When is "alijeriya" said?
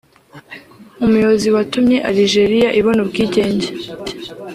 2.09-2.69